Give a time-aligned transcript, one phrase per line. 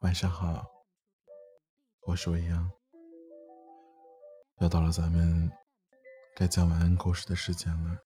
[0.00, 0.62] 晚上好，
[2.02, 2.70] 我是未央。
[4.60, 5.50] 又到了咱们
[6.36, 7.96] 该讲晚安故事的时间了。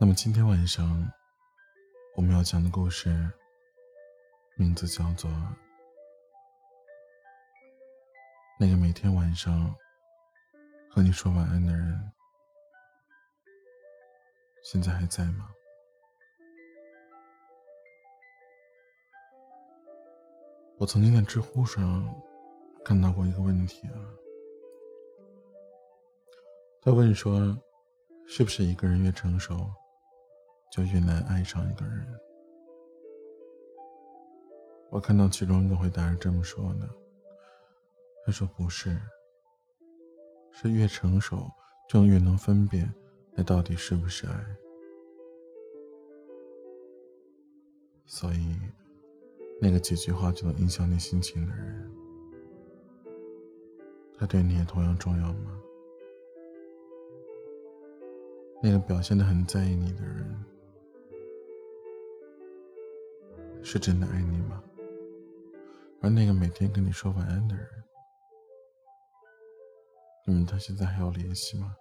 [0.00, 1.06] 那么今天晚上
[2.16, 3.30] 我们要讲的故事，
[4.56, 5.30] 名字叫做
[8.58, 9.74] 《那个每天晚上
[10.90, 11.94] 和你说晚安的人》，
[14.62, 15.50] 现在还在吗？
[20.80, 22.02] 我曾经在知乎上
[22.82, 24.00] 看到过一个问题啊，
[26.80, 27.54] 他问说，
[28.26, 29.70] 是不是一个人越成熟，
[30.72, 32.18] 就越难爱上一个人？
[34.88, 36.88] 我看到其中一个回答是这么说的，
[38.24, 38.98] 他说不是，
[40.50, 41.46] 是越成熟
[41.90, 42.90] 就越能分辨
[43.34, 44.56] 那到底是不是爱，
[48.06, 48.56] 所以。
[49.60, 51.90] 那个几句话就能影响你心情的人，
[54.18, 55.60] 他对你也同样重要吗？
[58.62, 60.44] 那个表现的很在意你的人，
[63.62, 64.62] 是真的爱你吗？
[66.00, 67.66] 而那个每天跟你说晚安的人，
[70.26, 71.74] 你们到现在还有联系吗？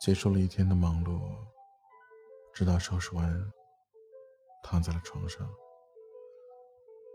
[0.00, 1.20] 结束了一天的忙碌，
[2.54, 3.52] 直到收拾完，
[4.62, 5.46] 躺在了床上，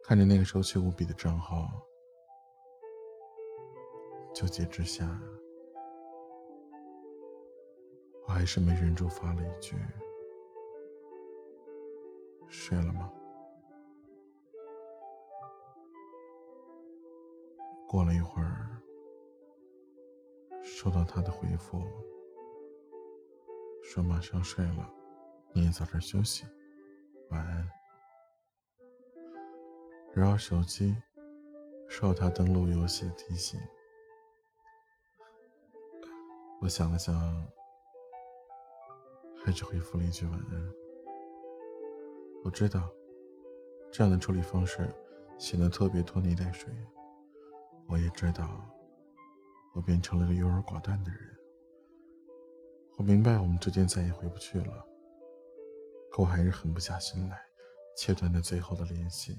[0.03, 1.67] 看着那个熟悉无比的账号，
[4.36, 5.19] 纠结之下，
[8.27, 9.75] 我还是没忍住发了一句
[12.47, 13.11] ：“睡了吗？”
[17.89, 18.80] 过了一会儿，
[20.61, 21.81] 收到他的回复。
[23.88, 24.91] 说马上睡了，
[25.53, 26.43] 你也早点休息，
[27.30, 27.70] 晚安。
[30.14, 30.95] 然后手机
[31.87, 33.59] 收到他登录游戏的提醒，
[36.61, 37.14] 我想了想，
[39.45, 40.73] 还是回复了一句晚安。
[42.43, 42.92] 我知道
[43.92, 44.93] 这样的处理方式
[45.38, 46.73] 显得特别拖泥带水，
[47.88, 48.59] 我也知道
[49.73, 51.34] 我变成了个优柔寡断的人。
[52.98, 54.86] 我明白我们之间再也回不去了，
[56.11, 57.38] 可我还是狠不下心来，
[57.98, 59.38] 切断那最后的联系。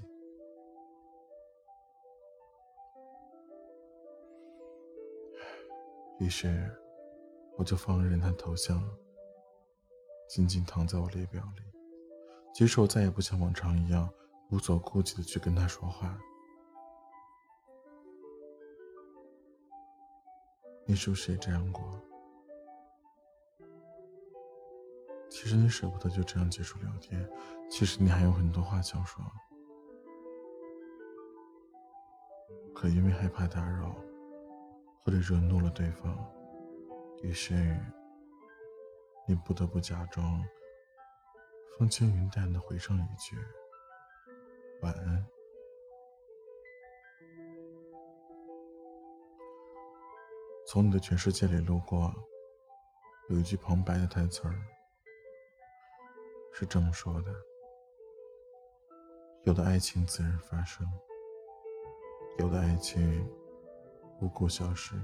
[6.18, 6.70] 于是，
[7.56, 8.82] 我就放任他头像
[10.28, 11.62] 静静躺在我列表里，
[12.54, 14.08] 即使我再也不像往常一样
[14.50, 16.18] 无所顾忌的去跟他说话。
[20.86, 21.82] 你是不是也这样过？
[25.28, 27.28] 其实你舍不得就这样结束聊天，
[27.68, 29.24] 其实你还有很多话想说，
[32.74, 33.94] 可因为害怕打扰
[35.04, 36.16] 或者惹怒了对方，
[37.22, 37.54] 于是
[39.26, 40.42] 你不得不假装
[41.76, 43.36] 风轻云淡的回上一句
[44.80, 45.26] 晚安。
[50.66, 52.12] 从你的全世界里路过，
[53.28, 54.54] 有一句旁白的台词儿。
[56.58, 57.30] 是这么说的：
[59.42, 60.90] 有的爱情自然发生，
[62.38, 63.30] 有的爱情
[64.22, 64.98] 无故消失，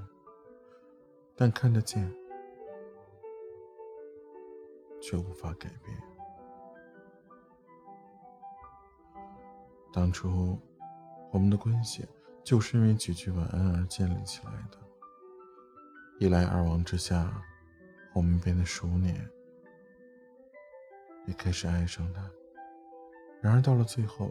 [1.36, 2.10] 但看得见，
[4.98, 6.02] 却无法改变。
[9.92, 10.58] 当初
[11.30, 12.08] 我们的关系
[12.42, 14.78] 就是因为几句晚安而建立起来的，
[16.18, 17.30] 一来二往之下，
[18.14, 19.14] 我们变得熟稔。
[21.26, 22.30] 也开始爱上他，
[23.40, 24.30] 然而到了最后，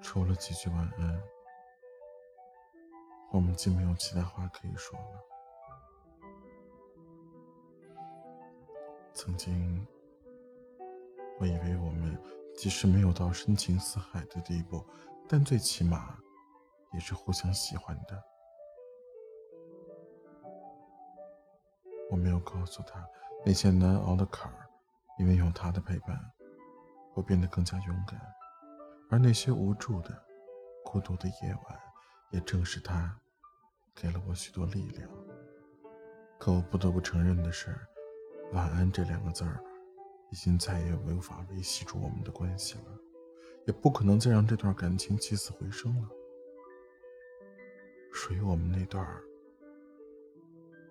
[0.00, 1.22] 除了几句晚安，
[3.30, 5.24] 我们竟没有其他话可以说了。
[9.14, 9.86] 曾经，
[11.38, 12.18] 我以为我们
[12.56, 14.84] 即使没有到深情似海的地步，
[15.28, 16.18] 但最起码
[16.92, 18.22] 也是互相喜欢的。
[22.10, 23.08] 我没有告诉他
[23.46, 24.68] 那些难熬的坎儿。
[25.18, 26.18] 因为有他的陪伴，
[27.14, 28.20] 我变得更加勇敢，
[29.10, 30.24] 而那些无助的、
[30.84, 31.80] 孤独的夜晚，
[32.30, 33.20] 也正是他
[33.94, 35.08] 给了我许多力量。
[36.38, 37.78] 可我不得不承认的是
[38.52, 39.62] ，“晚安”这两个字儿，
[40.30, 42.98] 已经再也无法维系住我们的关系了，
[43.66, 46.08] 也不可能再让这段感情起死回生了。
[48.12, 49.06] 属于我们那段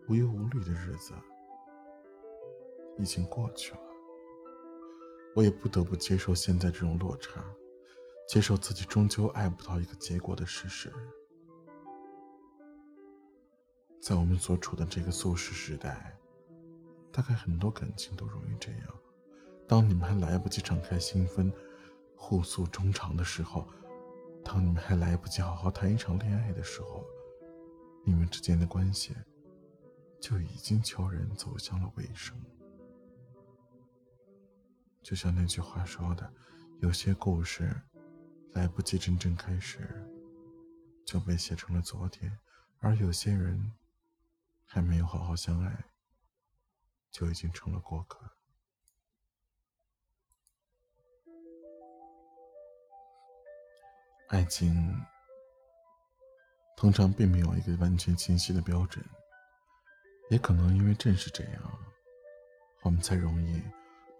[0.07, 1.13] 无忧无虑的日子，
[2.97, 3.81] 已经过去了，
[5.33, 7.43] 我也不得不接受现在这种落差，
[8.27, 10.91] 接受自己终究爱不到一个结果的事实。
[14.01, 16.17] 在我们所处的这个速食时代，
[17.11, 18.87] 大概很多感情都容易这样：
[19.67, 21.51] 当你们还来不及敞开心扉，
[22.15, 23.67] 互诉衷肠的时候，
[24.43, 27.05] 当你们还来不及好好谈一场恋爱的时候，
[28.03, 29.15] 你们之间的关系。
[30.19, 32.39] 就已经悄然走向了尾声。
[35.01, 36.31] 就像那句话说的，
[36.79, 37.75] 有些故事
[38.53, 40.07] 来不及真正开始，
[41.05, 42.31] 就被写成了昨天；
[42.79, 43.73] 而有些人
[44.65, 45.85] 还没有好好相爱，
[47.11, 48.19] 就已经成了过客。
[54.29, 54.95] 爱情
[56.77, 59.03] 通常并没有一个完全清晰的标准。
[60.29, 61.79] 也可能因为正是这样，
[62.83, 63.61] 我们才容易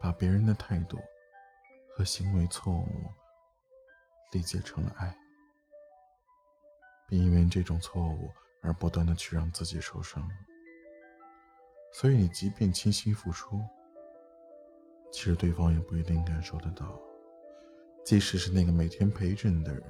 [0.01, 0.97] 把别人的态度
[1.93, 2.87] 和行为错误
[4.31, 5.15] 理解成了爱，
[7.07, 8.31] 并因为这种错误
[8.61, 10.27] 而不断的去让自己受伤。
[11.93, 13.61] 所以，你即便倾心付出，
[15.11, 16.99] 其实对方也不一定感受得到。
[18.03, 19.83] 即使是那个每天陪着你的人，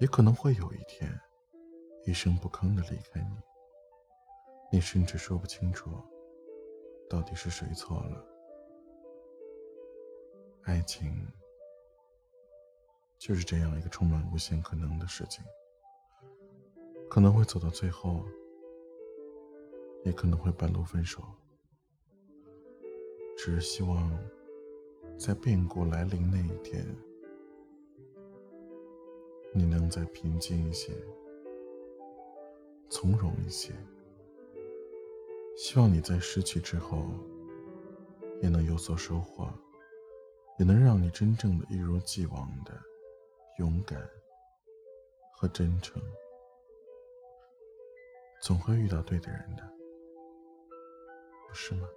[0.00, 1.12] 也可能会有一天
[2.04, 3.36] 一声不吭的离开你。
[4.72, 5.90] 你甚至说不清楚，
[7.10, 8.35] 到底是谁错了。
[10.66, 11.24] 爱情
[13.16, 15.44] 就是这样一个充满无限可能的事情，
[17.08, 18.24] 可能会走到最后，
[20.04, 21.22] 也可能会半路分手。
[23.36, 24.12] 只是希望，
[25.16, 26.84] 在变故来临那一天，
[29.54, 30.92] 你能再平静一些，
[32.90, 33.72] 从容一些。
[35.56, 37.06] 希望你在失去之后，
[38.42, 39.48] 也能有所收获，
[40.58, 42.72] 也能让你真正的一如既往的
[43.58, 44.00] 勇敢
[45.34, 46.02] 和真诚。
[48.42, 49.62] 总会遇到对的人的，
[51.48, 51.88] 不是吗？